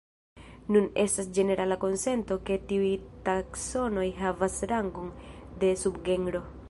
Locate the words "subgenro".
5.85-6.47